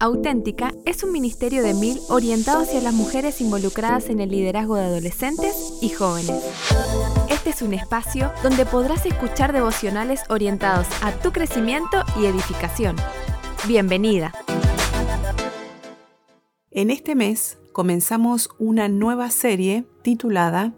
Auténtica 0.00 0.72
es 0.84 1.02
un 1.02 1.10
ministerio 1.10 1.60
de 1.64 1.74
mil 1.74 1.98
orientado 2.08 2.62
hacia 2.62 2.80
las 2.80 2.94
mujeres 2.94 3.40
involucradas 3.40 4.10
en 4.10 4.20
el 4.20 4.30
liderazgo 4.30 4.76
de 4.76 4.84
adolescentes 4.84 5.72
y 5.82 5.88
jóvenes. 5.88 6.40
Este 7.28 7.50
es 7.50 7.62
un 7.62 7.74
espacio 7.74 8.30
donde 8.44 8.64
podrás 8.64 9.04
escuchar 9.06 9.52
devocionales 9.52 10.20
orientados 10.28 10.86
a 11.02 11.10
tu 11.10 11.32
crecimiento 11.32 12.04
y 12.16 12.26
edificación. 12.26 12.94
Bienvenida. 13.66 14.32
En 16.70 16.92
este 16.92 17.16
mes 17.16 17.58
comenzamos 17.72 18.50
una 18.60 18.88
nueva 18.88 19.32
serie 19.32 19.84
titulada 20.02 20.74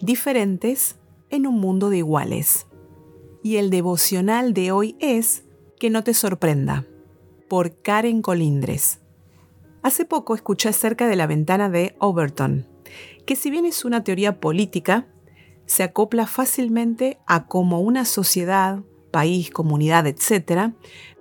Diferentes 0.00 0.96
en 1.28 1.46
un 1.46 1.60
mundo 1.60 1.90
de 1.90 1.98
iguales. 1.98 2.68
Y 3.42 3.56
el 3.56 3.68
devocional 3.68 4.54
de 4.54 4.72
hoy 4.72 4.96
es 4.98 5.44
Que 5.78 5.90
no 5.90 6.02
te 6.02 6.14
sorprenda 6.14 6.86
por 7.48 7.80
Karen 7.82 8.22
Colindres. 8.22 9.00
Hace 9.82 10.04
poco 10.04 10.34
escuché 10.34 10.68
acerca 10.68 11.06
de 11.06 11.16
la 11.16 11.26
ventana 11.26 11.68
de 11.70 11.94
Overton, 11.98 12.66
que 13.24 13.36
si 13.36 13.50
bien 13.50 13.66
es 13.66 13.84
una 13.84 14.04
teoría 14.04 14.40
política, 14.40 15.06
se 15.66 15.82
acopla 15.82 16.26
fácilmente 16.26 17.18
a 17.26 17.46
cómo 17.46 17.80
una 17.80 18.04
sociedad, 18.04 18.80
país, 19.10 19.50
comunidad, 19.50 20.06
etc., 20.06 20.72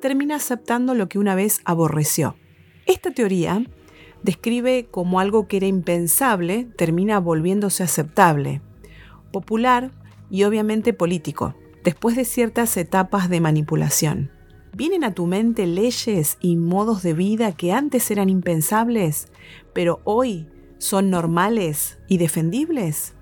termina 0.02 0.36
aceptando 0.36 0.94
lo 0.94 1.10
que 1.10 1.20
una 1.20 1.36
vez 1.36 1.62
aborreció. 1.66 2.36
Esta 2.86 3.12
teoría 3.12 3.64
describe 4.24 4.88
cómo 4.90 5.20
algo 5.20 5.48
que 5.48 5.58
era 5.58 5.68
impensable 5.68 6.68
termina 6.78 7.20
volviéndose 7.20 7.84
aceptable, 7.84 8.62
popular 9.32 9.92
y 10.30 10.44
obviamente 10.44 10.94
político, 10.94 11.56
después 11.84 12.16
de 12.16 12.26
ciertas 12.26 12.78
etapas 12.78 13.30
de 13.30 13.42
manipulación. 13.42 14.35
¿Vienen 14.78 15.06
a 15.06 15.14
tu 15.14 15.26
mente 15.26 15.68
leyes 15.68 16.38
y 16.42 16.58
modos 16.58 17.02
de 17.02 17.14
vida 17.14 17.54
que 17.54 17.72
antes 17.72 18.12
eran 18.12 18.28
impensables, 18.28 19.30
pero 19.72 20.02
hoy 20.04 20.50
son 20.80 21.10
normales 21.10 21.98
y 22.10 22.18
defendibles? 22.18 23.14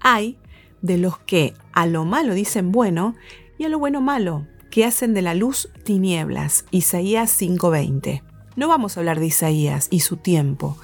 Hay 0.00 0.36
de 0.82 0.98
los 0.98 1.16
que 1.16 1.54
a 1.72 1.86
lo 1.86 2.04
malo 2.04 2.34
dicen 2.34 2.70
bueno 2.70 3.14
y 3.56 3.64
a 3.64 3.70
lo 3.70 3.78
bueno 3.78 4.02
malo, 4.02 4.46
que 4.70 4.84
hacen 4.84 5.14
de 5.14 5.22
la 5.22 5.32
luz 5.32 5.70
tinieblas. 5.84 6.66
Isaías 6.70 7.30
5:20. 7.30 8.22
No 8.56 8.68
vamos 8.68 8.94
a 8.94 9.00
hablar 9.00 9.20
de 9.20 9.28
Isaías 9.28 9.88
y 9.90 10.00
su 10.00 10.18
tiempo, 10.18 10.76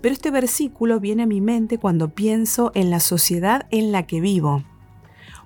pero 0.00 0.14
este 0.14 0.30
versículo 0.30 0.98
viene 0.98 1.24
a 1.24 1.26
mi 1.26 1.42
mente 1.42 1.76
cuando 1.76 2.08
pienso 2.08 2.72
en 2.74 2.88
la 2.88 3.00
sociedad 3.00 3.66
en 3.70 3.92
la 3.92 4.06
que 4.06 4.22
vivo, 4.22 4.64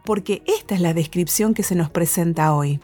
porque 0.04 0.44
esta 0.46 0.76
es 0.76 0.80
la 0.80 0.94
descripción 0.94 1.54
que 1.54 1.64
se 1.64 1.74
nos 1.74 1.90
presenta 1.90 2.54
hoy. 2.54 2.78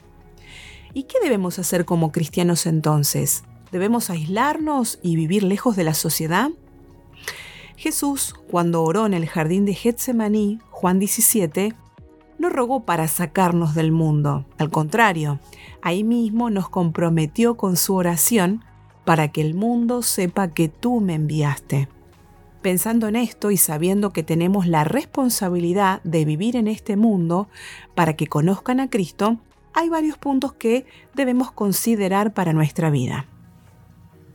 ¿Y 0.95 1.05
qué 1.05 1.19
debemos 1.23 1.59
hacer 1.59 1.85
como 1.85 2.13
cristianos 2.13 2.67
entonces? 2.67 3.45
¿Debemos 3.73 4.11
aislarnos 4.11 4.99
y 5.03 5.17
vivir 5.17 5.43
lejos 5.43 5.77
de 5.77 5.85
la 5.85 5.95
sociedad? 5.95 6.51
Jesús, 7.77 8.35
cuando 8.51 8.83
oró 8.83 9.07
en 9.07 9.15
el 9.15 9.29
jardín 9.29 9.65
de 9.65 9.75
Getsemaní, 9.75 10.59
Juan 10.71 10.99
17, 10.99 11.75
no 12.39 12.49
rogó 12.49 12.85
para 12.85 13.07
sacarnos 13.09 13.75
del 13.75 13.93
mundo. 13.93 14.47
Al 14.59 14.71
contrario, 14.71 15.39
ahí 15.83 16.03
mismo 16.03 16.51
nos 16.51 16.69
comprometió 16.69 17.57
con 17.57 17.77
su 17.77 17.95
oración 17.95 18.65
para 19.05 19.29
que 19.29 19.41
el 19.43 19.55
mundo 19.55 20.03
sepa 20.03 20.49
que 20.49 20.69
tú 20.69 21.01
me 21.01 21.15
enviaste. 21.15 21.89
Pensando 22.63 23.07
en 23.07 23.17
esto 23.17 23.51
y 23.51 23.57
sabiendo 23.57 24.13
que 24.13 24.23
tenemos 24.23 24.67
la 24.67 24.85
responsabilidad 24.85 26.03
de 26.03 26.25
vivir 26.25 26.57
en 26.57 26.69
este 26.69 26.97
mundo 26.97 27.49
para 27.95 28.15
que 28.17 28.27
conozcan 28.27 28.81
a 28.81 28.91
Cristo, 28.91 29.39
hay 29.75 29.89
varios 29.89 30.19
puntos 30.19 30.53
que 30.53 30.87
debemos 31.15 31.53
considerar 31.53 32.35
para 32.35 32.53
nuestra 32.53 32.91
vida. 32.91 33.27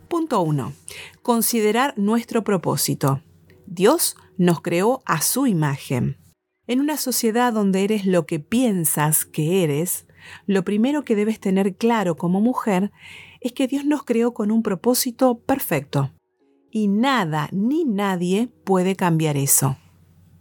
Punto 0.08 0.42
1. 0.42 0.74
Considerar 1.22 1.94
nuestro 1.98 2.44
propósito. 2.44 3.22
Dios 3.66 4.16
nos 4.38 4.62
creó 4.62 5.02
a 5.06 5.22
su 5.22 5.48
imagen. 5.48 6.18
En 6.68 6.80
una 6.80 6.98
sociedad 6.98 7.52
donde 7.52 7.84
eres 7.84 8.06
lo 8.06 8.26
que 8.26 8.40
piensas 8.40 9.26
que 9.26 9.64
eres, 9.64 10.06
lo 10.46 10.64
primero 10.64 11.04
que 11.04 11.16
debes 11.16 11.40
tener 11.40 11.76
claro 11.76 12.16
como 12.16 12.42
mujer 12.42 12.92
es 13.42 13.52
que 13.52 13.68
Dios 13.68 13.86
nos 13.86 14.04
creó 14.04 14.34
con 14.34 14.52
un 14.52 14.64
propósito 14.64 15.40
perfecto. 15.40 16.12
Y 16.72 16.88
nada 16.88 17.50
ni 17.52 17.84
nadie 17.84 18.50
puede 18.64 18.96
cambiar 18.96 19.36
eso. 19.36 19.78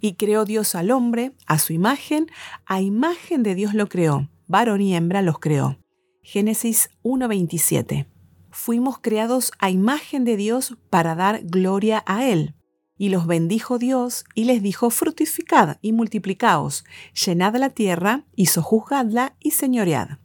Y 0.00 0.14
creó 0.14 0.44
Dios 0.44 0.74
al 0.74 0.90
hombre, 0.90 1.32
a 1.46 1.58
su 1.58 1.72
imagen, 1.72 2.26
a 2.66 2.80
imagen 2.80 3.42
de 3.42 3.54
Dios 3.54 3.74
lo 3.74 3.88
creó 3.88 4.28
varón 4.46 4.80
y 4.80 4.94
hembra 4.94 5.22
los 5.22 5.38
creó. 5.38 5.78
Génesis 6.22 6.90
1.27. 7.02 8.06
Fuimos 8.50 8.98
creados 8.98 9.52
a 9.58 9.70
imagen 9.70 10.24
de 10.24 10.36
Dios 10.36 10.76
para 10.90 11.14
dar 11.14 11.40
gloria 11.44 12.04
a 12.06 12.26
Él. 12.26 12.54
Y 12.98 13.08
los 13.08 13.26
bendijo 13.26 13.78
Dios 13.78 14.24
y 14.34 14.44
les 14.44 14.62
dijo, 14.62 14.90
fructificad 14.90 15.78
y 15.80 15.92
multiplicaos, 15.92 16.84
llenad 17.12 17.56
la 17.56 17.70
tierra 17.70 18.26
y 18.36 18.46
sojuzgadla 18.46 19.34
y 19.40 19.52
señoread. 19.52 20.18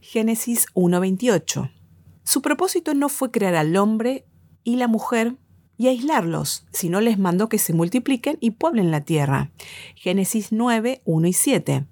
Génesis 0.00 0.66
1.28. 0.74 1.72
Su 2.24 2.42
propósito 2.42 2.92
no 2.94 3.08
fue 3.08 3.30
crear 3.30 3.54
al 3.54 3.76
hombre 3.76 4.26
y 4.64 4.76
la 4.76 4.88
mujer 4.88 5.36
y 5.78 5.86
aislarlos, 5.86 6.66
sino 6.72 7.00
les 7.00 7.18
mandó 7.18 7.48
que 7.48 7.58
se 7.58 7.72
multipliquen 7.72 8.36
y 8.40 8.50
pueblen 8.50 8.90
la 8.90 9.02
tierra. 9.02 9.52
Génesis 9.94 10.52
9, 10.52 11.00
1 11.04 11.26
y 11.28 11.32
7. 11.32 11.86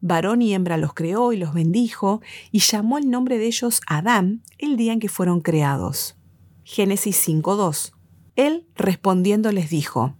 Varón 0.00 0.42
y 0.42 0.54
hembra 0.54 0.76
los 0.76 0.94
creó 0.94 1.32
y 1.32 1.36
los 1.36 1.52
bendijo, 1.52 2.20
y 2.52 2.60
llamó 2.60 2.98
el 2.98 3.10
nombre 3.10 3.38
de 3.38 3.46
ellos 3.46 3.80
Adán 3.86 4.42
el 4.58 4.76
día 4.76 4.92
en 4.92 5.00
que 5.00 5.08
fueron 5.08 5.40
creados. 5.40 6.16
Génesis 6.64 7.26
5.2. 7.26 7.92
Él 8.36 8.66
respondiendo 8.76 9.50
les 9.50 9.70
dijo, 9.70 10.16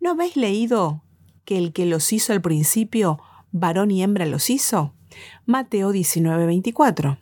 ¿No 0.00 0.10
habéis 0.10 0.36
leído 0.36 1.02
que 1.44 1.56
el 1.56 1.72
que 1.72 1.86
los 1.86 2.12
hizo 2.12 2.32
al 2.32 2.42
principio, 2.42 3.18
varón 3.52 3.90
y 3.90 4.02
hembra 4.02 4.26
los 4.26 4.50
hizo? 4.50 4.94
Mateo 5.46 5.92
19.24. 5.92 7.18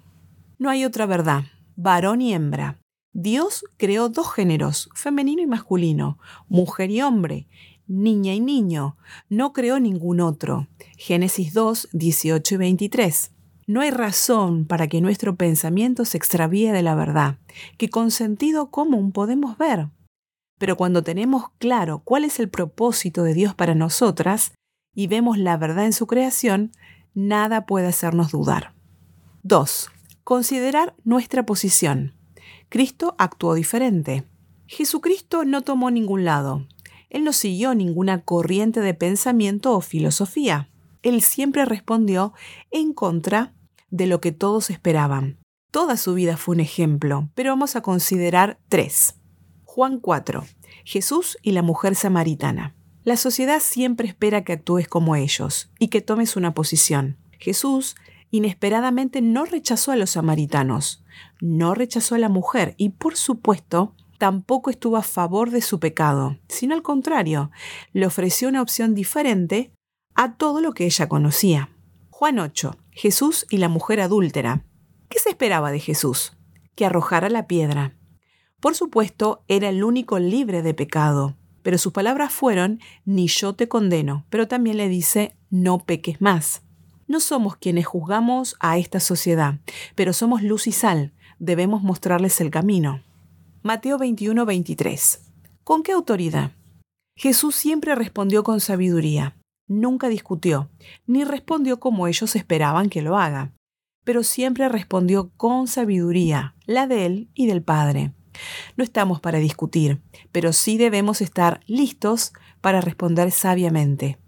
No 0.58 0.70
hay 0.70 0.84
otra 0.84 1.06
verdad, 1.06 1.44
varón 1.76 2.20
y 2.22 2.34
hembra. 2.34 2.78
Dios 3.12 3.64
creó 3.76 4.08
dos 4.08 4.32
géneros, 4.32 4.88
femenino 4.94 5.42
y 5.42 5.46
masculino, 5.46 6.18
mujer 6.48 6.90
y 6.90 7.02
hombre, 7.02 7.46
niña 7.86 8.34
y 8.34 8.40
niño, 8.40 8.96
no 9.28 9.52
creó 9.52 9.80
ningún 9.80 10.20
otro. 10.20 10.68
Génesis 10.96 11.52
2, 11.52 11.88
18 11.92 12.54
y 12.54 12.58
23. 12.58 13.30
No 13.66 13.80
hay 13.80 13.90
razón 13.90 14.64
para 14.66 14.88
que 14.88 15.00
nuestro 15.00 15.36
pensamiento 15.36 16.04
se 16.04 16.16
extravíe 16.16 16.72
de 16.72 16.82
la 16.82 16.94
verdad, 16.94 17.38
que 17.78 17.90
con 17.90 18.10
sentido 18.10 18.70
común 18.70 19.12
podemos 19.12 19.56
ver. 19.56 19.88
Pero 20.58 20.76
cuando 20.76 21.02
tenemos 21.02 21.50
claro 21.58 22.02
cuál 22.04 22.24
es 22.24 22.38
el 22.38 22.48
propósito 22.48 23.22
de 23.22 23.34
Dios 23.34 23.54
para 23.54 23.74
nosotras 23.74 24.52
y 24.94 25.06
vemos 25.06 25.38
la 25.38 25.56
verdad 25.56 25.86
en 25.86 25.92
su 25.92 26.06
creación, 26.06 26.72
nada 27.14 27.66
puede 27.66 27.86
hacernos 27.86 28.32
dudar. 28.32 28.74
2. 29.42 29.90
Considerar 30.24 30.94
nuestra 31.04 31.44
posición. 31.44 32.14
Cristo 32.68 33.14
actuó 33.18 33.54
diferente. 33.54 34.24
Jesucristo 34.66 35.44
no 35.44 35.62
tomó 35.62 35.90
ningún 35.90 36.24
lado. 36.24 36.66
Él 37.12 37.24
no 37.24 37.34
siguió 37.34 37.74
ninguna 37.74 38.22
corriente 38.22 38.80
de 38.80 38.94
pensamiento 38.94 39.76
o 39.76 39.82
filosofía. 39.82 40.70
Él 41.02 41.20
siempre 41.20 41.66
respondió 41.66 42.32
en 42.70 42.94
contra 42.94 43.52
de 43.90 44.06
lo 44.06 44.22
que 44.22 44.32
todos 44.32 44.70
esperaban. 44.70 45.38
Toda 45.70 45.98
su 45.98 46.14
vida 46.14 46.38
fue 46.38 46.54
un 46.54 46.60
ejemplo, 46.60 47.28
pero 47.34 47.50
vamos 47.50 47.76
a 47.76 47.82
considerar 47.82 48.58
tres. 48.70 49.16
Juan 49.64 50.00
4. 50.00 50.42
Jesús 50.86 51.36
y 51.42 51.52
la 51.52 51.60
mujer 51.60 51.96
samaritana. 51.96 52.74
La 53.04 53.18
sociedad 53.18 53.60
siempre 53.60 54.08
espera 54.08 54.42
que 54.42 54.54
actúes 54.54 54.88
como 54.88 55.14
ellos 55.14 55.70
y 55.78 55.88
que 55.88 56.00
tomes 56.00 56.34
una 56.36 56.54
posición. 56.54 57.18
Jesús 57.38 57.94
inesperadamente 58.30 59.20
no 59.20 59.44
rechazó 59.44 59.92
a 59.92 59.96
los 59.96 60.12
samaritanos, 60.12 61.04
no 61.42 61.74
rechazó 61.74 62.14
a 62.14 62.18
la 62.18 62.30
mujer 62.30 62.74
y 62.78 62.88
por 62.88 63.16
supuesto 63.16 63.94
tampoco 64.22 64.70
estuvo 64.70 64.96
a 64.98 65.02
favor 65.02 65.50
de 65.50 65.60
su 65.60 65.80
pecado, 65.80 66.38
sino 66.46 66.76
al 66.76 66.82
contrario, 66.82 67.50
le 67.92 68.06
ofreció 68.06 68.48
una 68.48 68.62
opción 68.62 68.94
diferente 68.94 69.72
a 70.14 70.36
todo 70.36 70.60
lo 70.60 70.74
que 70.74 70.84
ella 70.84 71.08
conocía. 71.08 71.70
Juan 72.08 72.38
8. 72.38 72.76
Jesús 72.92 73.46
y 73.50 73.56
la 73.56 73.68
mujer 73.68 74.00
adúltera. 74.00 74.64
¿Qué 75.08 75.18
se 75.18 75.30
esperaba 75.30 75.72
de 75.72 75.80
Jesús? 75.80 76.36
Que 76.76 76.86
arrojara 76.86 77.30
la 77.30 77.48
piedra. 77.48 77.96
Por 78.60 78.76
supuesto, 78.76 79.42
era 79.48 79.68
el 79.70 79.82
único 79.82 80.20
libre 80.20 80.62
de 80.62 80.72
pecado, 80.72 81.36
pero 81.64 81.76
sus 81.76 81.92
palabras 81.92 82.32
fueron, 82.32 82.78
ni 83.04 83.26
yo 83.26 83.54
te 83.56 83.66
condeno, 83.66 84.24
pero 84.30 84.46
también 84.46 84.76
le 84.76 84.88
dice, 84.88 85.36
no 85.50 85.84
peques 85.84 86.20
más. 86.20 86.62
No 87.08 87.18
somos 87.18 87.56
quienes 87.56 87.86
juzgamos 87.86 88.54
a 88.60 88.78
esta 88.78 89.00
sociedad, 89.00 89.58
pero 89.96 90.12
somos 90.12 90.44
luz 90.44 90.68
y 90.68 90.72
sal, 90.72 91.12
debemos 91.40 91.82
mostrarles 91.82 92.40
el 92.40 92.52
camino. 92.52 93.02
Mateo 93.64 93.96
21, 93.96 94.44
23. 94.44 95.20
¿Con 95.62 95.84
qué 95.84 95.92
autoridad? 95.92 96.50
Jesús 97.16 97.54
siempre 97.54 97.94
respondió 97.94 98.42
con 98.42 98.58
sabiduría. 98.58 99.36
Nunca 99.68 100.08
discutió, 100.08 100.68
ni 101.06 101.22
respondió 101.22 101.78
como 101.78 102.08
ellos 102.08 102.34
esperaban 102.34 102.90
que 102.90 103.02
lo 103.02 103.16
haga. 103.16 103.52
pero 104.04 104.24
siempre 104.24 104.68
respondió 104.68 105.30
con 105.36 105.68
sabiduría, 105.68 106.56
la 106.66 106.88
de 106.88 107.06
él 107.06 107.30
y 107.34 107.46
del 107.46 107.62
Padre. 107.62 108.12
No 108.76 108.82
estamos 108.82 109.20
para 109.20 109.38
discutir, 109.38 110.02
pero 110.32 110.52
sí 110.52 110.76
debemos 110.76 111.20
estar 111.20 111.60
listos 111.68 112.32
para 112.60 112.80
responder 112.80 113.30
sabiamente. 113.30 114.18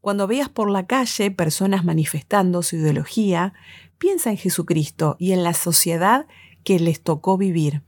Cuando 0.00 0.26
veas 0.26 0.48
por 0.48 0.68
la 0.68 0.88
calle 0.88 1.30
personas 1.30 1.84
manifestando 1.84 2.64
su 2.64 2.74
ideología, 2.74 3.54
piensa 3.98 4.30
en 4.30 4.38
Jesucristo 4.38 5.14
y 5.20 5.30
en 5.30 5.44
la 5.44 5.54
sociedad 5.54 6.26
que 6.64 6.80
les 6.80 7.00
tocó 7.00 7.38
vivir. 7.38 7.85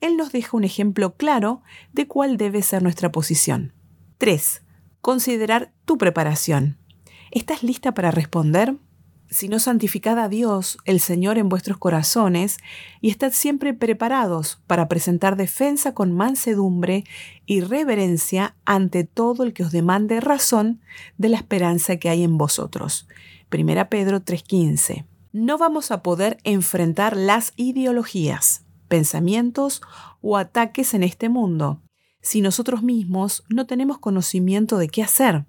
Él 0.00 0.16
nos 0.16 0.32
deja 0.32 0.56
un 0.56 0.64
ejemplo 0.64 1.16
claro 1.16 1.62
de 1.92 2.06
cuál 2.06 2.36
debe 2.36 2.62
ser 2.62 2.82
nuestra 2.82 3.12
posición. 3.12 3.72
3. 4.18 4.62
Considerar 5.00 5.72
tu 5.84 5.98
preparación. 5.98 6.78
¿Estás 7.30 7.62
lista 7.62 7.92
para 7.92 8.10
responder? 8.10 8.76
sino 9.32 9.58
santificad 9.58 10.18
a 10.18 10.28
Dios, 10.28 10.78
el 10.84 11.00
Señor, 11.00 11.38
en 11.38 11.48
vuestros 11.48 11.78
corazones, 11.78 12.58
y 13.00 13.10
estad 13.10 13.32
siempre 13.32 13.72
preparados 13.74 14.60
para 14.66 14.88
presentar 14.88 15.36
defensa 15.36 15.94
con 15.94 16.12
mansedumbre 16.12 17.04
y 17.46 17.60
reverencia 17.60 18.54
ante 18.64 19.04
todo 19.04 19.42
el 19.42 19.54
que 19.54 19.64
os 19.64 19.72
demande 19.72 20.20
razón 20.20 20.80
de 21.16 21.30
la 21.30 21.38
esperanza 21.38 21.96
que 21.96 22.10
hay 22.10 22.22
en 22.22 22.36
vosotros. 22.36 23.08
1 23.50 23.88
Pedro 23.88 24.20
3:15. 24.20 25.06
No 25.32 25.56
vamos 25.56 25.90
a 25.90 26.02
poder 26.02 26.36
enfrentar 26.44 27.16
las 27.16 27.54
ideologías, 27.56 28.64
pensamientos 28.92 29.80
o 30.20 30.36
ataques 30.36 30.92
en 30.92 31.02
este 31.02 31.30
mundo 31.30 31.80
si 32.20 32.42
nosotros 32.42 32.82
mismos 32.82 33.42
no 33.48 33.64
tenemos 33.64 33.98
conocimiento 33.98 34.76
de 34.76 34.88
qué 34.88 35.02
hacer. 35.02 35.46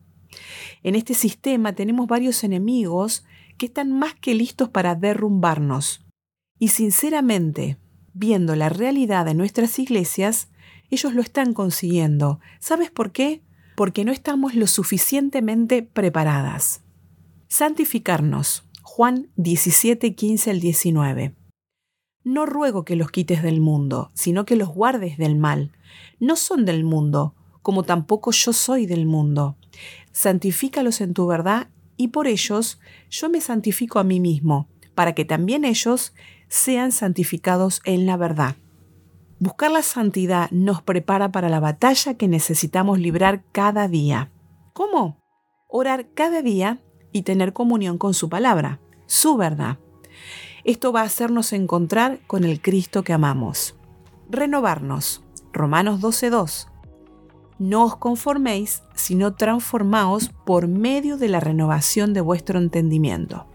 En 0.82 0.96
este 0.96 1.14
sistema 1.14 1.74
tenemos 1.74 2.08
varios 2.08 2.46
enemigos 2.46 3.26
que 3.58 3.66
están 3.66 3.92
más 3.92 4.16
que 4.16 4.34
listos 4.34 4.70
para 4.70 4.96
derrumbarnos. 4.96 6.06
Y 6.58 6.70
sinceramente, 6.70 7.78
viendo 8.14 8.56
la 8.56 8.70
realidad 8.70 9.26
de 9.26 9.34
nuestras 9.34 9.78
iglesias, 9.78 10.48
ellos 10.90 11.14
lo 11.14 11.22
están 11.22 11.54
consiguiendo. 11.54 12.40
¿Sabes 12.62 12.92
por 12.92 13.12
qué? 13.12 13.44
Porque 13.76 14.06
no 14.06 14.14
estamos 14.14 14.56
lo 14.56 14.68
suficientemente 14.68 15.84
preparadas. 15.84 16.82
Santificarnos. 17.50 18.64
Juan 18.84 19.32
17, 19.36 20.16
15 20.16 20.50
al 20.50 20.60
19. 20.62 21.43
No 22.24 22.46
ruego 22.46 22.86
que 22.86 22.96
los 22.96 23.12
quites 23.12 23.44
del 23.44 23.60
mundo, 23.60 24.12
sino 24.14 24.46
que 24.46 24.56
los 24.56 24.70
guardes 24.70 25.18
del 25.18 25.36
mal. 25.36 25.72
No 26.20 26.36
son 26.36 26.66
del 26.66 26.84
mundo, 26.84 27.36
como 27.62 27.84
tampoco 27.84 28.32
yo 28.32 28.54
soy 28.54 28.86
del 28.86 29.06
mundo. 29.06 29.58
Santifícalos 30.12 31.02
en 31.02 31.14
tu 31.14 31.28
verdad 31.28 31.70
y 31.98 32.10
por 32.10 32.28
ellos 32.28 32.80
yo 33.10 33.30
me 33.30 33.42
santifico 33.42 34.00
a 34.00 34.04
mí 34.04 34.20
mismo, 34.20 34.68
para 34.96 35.14
que 35.14 35.26
también 35.26 35.66
ellos 35.66 36.14
sean 36.48 36.92
santificados 36.92 37.82
en 37.84 38.06
la 38.06 38.16
verdad. 38.16 38.56
Buscar 39.40 39.72
la 39.72 39.82
santidad 39.82 40.50
nos 40.52 40.82
prepara 40.82 41.32
para 41.32 41.50
la 41.50 41.60
batalla 41.60 42.14
que 42.14 42.30
necesitamos 42.30 43.00
librar 43.00 43.44
cada 43.52 43.88
día. 43.90 44.32
¿Cómo? 44.72 45.20
Orar 45.68 46.08
cada 46.14 46.42
día 46.42 46.80
y 47.12 47.24
tener 47.24 47.52
comunión 47.52 47.98
con 47.98 48.14
su 48.14 48.30
palabra, 48.30 48.80
su 49.08 49.36
verdad. 49.36 49.80
Esto 50.66 50.94
va 50.94 51.02
a 51.02 51.06
hacernos 51.06 51.52
encontrar 51.52 52.20
con 52.26 52.46
el 52.46 52.62
Cristo 52.62 53.04
que 53.04 53.12
amamos. 53.12 53.76
Renovarnos. 54.30 55.22
Romanos 55.52 56.00
12.2. 56.00 56.70
No 57.60 57.84
os 57.84 57.98
conforméis, 57.98 58.82
sino 58.96 59.36
transformaos 59.36 60.30
por 60.46 60.70
medio 60.70 61.18
de 61.18 61.28
la 61.28 61.42
renovación 61.42 62.14
de 62.14 62.22
vuestro 62.22 62.60
entendimiento. 62.60 63.46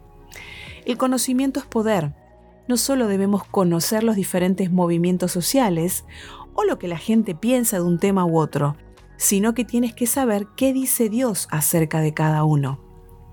El 0.85 0.99
conocimiento 0.99 1.61
es 1.61 1.67
poder. 1.67 2.15
No 2.69 2.77
solo 2.77 3.07
debemos 3.07 3.43
conocer 3.43 4.05
los 4.05 4.15
diferentes 4.15 4.71
movimientos 4.71 5.33
sociales 5.33 6.05
o 6.55 6.65
lo 6.65 6.79
que 6.79 6.89
la 6.89 6.99
gente 6.99 7.35
piensa 7.35 7.79
de 7.79 7.85
un 7.85 7.99
tema 7.99 8.27
u 8.27 8.39
otro, 8.39 8.77
sino 9.17 9.55
que 9.55 9.65
tienes 9.65 9.95
que 9.95 10.07
saber 10.07 10.47
qué 10.57 10.75
dice 10.75 11.09
Dios 11.09 11.49
acerca 11.51 12.01
de 12.03 12.13
cada 12.13 12.45
uno. 12.45 12.81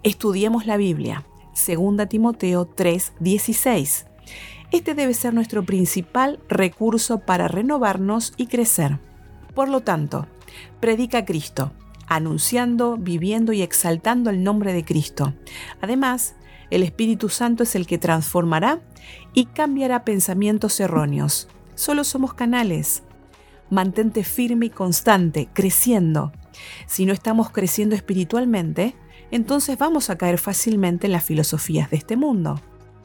Estudiemos 0.01 0.65
la 0.65 0.77
Biblia. 0.77 1.25
2 1.55 2.07
Timoteo 2.09 2.67
3:16. 2.67 4.05
Este 4.71 4.93
debe 4.93 5.13
ser 5.13 5.33
nuestro 5.33 5.65
principal 5.65 6.39
recurso 6.49 7.19
para 7.19 7.47
renovarnos 7.47 8.33
y 8.35 8.47
crecer. 8.47 8.99
Por 9.53 9.69
lo 9.69 9.81
tanto, 9.81 10.27
predica 10.81 11.19
a 11.19 11.25
Cristo, 11.25 11.71
anunciando, 12.07 12.97
viviendo 12.97 13.53
y 13.53 13.61
exaltando 13.61 14.29
el 14.29 14.43
nombre 14.43 14.73
de 14.73 14.83
Cristo. 14.83 15.33
Además, 15.81 16.35
el 16.71 16.83
Espíritu 16.83 17.29
Santo 17.29 17.63
es 17.63 17.75
el 17.75 17.87
que 17.87 17.97
transformará 17.97 18.81
y 19.33 19.45
cambiará 19.45 20.03
pensamientos 20.03 20.79
erróneos. 20.79 21.47
Solo 21.75 22.03
somos 22.03 22.33
canales. 22.33 23.03
Mantente 23.69 24.23
firme 24.23 24.67
y 24.67 24.69
constante, 24.71 25.47
creciendo. 25.53 26.33
Si 26.85 27.05
no 27.05 27.13
estamos 27.13 27.49
creciendo 27.49 27.95
espiritualmente, 27.95 28.95
entonces 29.31 29.77
vamos 29.77 30.09
a 30.09 30.17
caer 30.17 30.37
fácilmente 30.37 31.07
en 31.07 31.13
las 31.13 31.23
filosofías 31.23 31.89
de 31.89 31.97
este 31.97 32.15
mundo. 32.17 32.61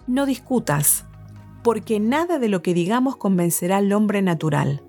No 0.06 0.26
discutas, 0.26 1.06
porque 1.62 2.00
nada 2.00 2.38
de 2.38 2.49
lo 2.49 2.62
que 2.62 2.75
digamos 2.75 3.17
convencerá 3.17 3.78
al 3.78 3.93
hombre 3.93 4.22
natural. 4.22 4.82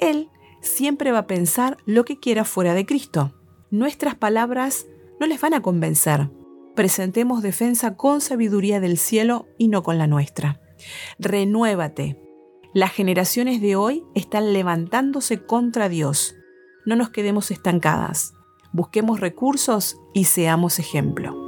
Él 0.00 0.28
siempre 0.60 1.12
va 1.12 1.20
a 1.20 1.26
pensar 1.26 1.76
lo 1.84 2.04
que 2.04 2.18
quiera 2.18 2.44
fuera 2.44 2.74
de 2.74 2.86
Cristo. 2.86 3.34
Nuestras 3.70 4.14
palabras 4.14 4.86
no 5.20 5.26
les 5.26 5.40
van 5.40 5.54
a 5.54 5.62
convencer. 5.62 6.30
Presentemos 6.74 7.42
defensa 7.42 7.96
con 7.96 8.20
sabiduría 8.20 8.80
del 8.80 8.98
cielo 8.98 9.46
y 9.58 9.68
no 9.68 9.82
con 9.82 9.98
la 9.98 10.06
nuestra. 10.06 10.60
Renuévate. 11.18 12.20
Las 12.72 12.92
generaciones 12.92 13.60
de 13.60 13.76
hoy 13.76 14.02
están 14.16 14.52
levantándose 14.52 15.44
contra 15.44 15.88
Dios. 15.88 16.34
No 16.84 16.96
nos 16.96 17.10
quedemos 17.10 17.52
estancadas. 17.52 18.34
Busquemos 18.74 19.20
recursos 19.20 20.00
y 20.12 20.24
seamos 20.24 20.80
ejemplo. 20.80 21.43